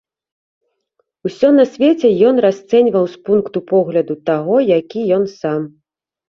Усё 1.29 1.51
на 1.57 1.65
свеце 1.73 2.09
ён 2.29 2.35
расцэньваў 2.45 3.05
з 3.17 3.21
пункту 3.29 3.57
погляду 3.73 4.13
таго, 4.31 4.55
які 4.79 4.99
ён 5.21 5.29
сам. 5.37 5.61